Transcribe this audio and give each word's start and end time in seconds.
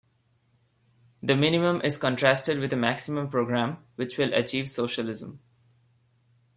The 1.21 1.35
minimum 1.35 1.81
is 1.83 1.99
contrasted 1.99 2.57
with 2.57 2.73
a 2.73 2.75
maximum 2.75 3.29
programme, 3.29 3.83
which 3.97 4.17
will 4.17 4.33
achieve 4.33 4.67
socialism. 4.67 5.41